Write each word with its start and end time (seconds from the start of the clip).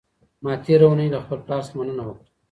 ما 0.43 0.53
تېره 0.63 0.85
اونۍ 0.89 1.07
له 1.13 1.19
خپل 1.23 1.39
پلار 1.45 1.61
څخه 1.67 1.75
مننه 1.79 2.03
وکړه. 2.05 2.27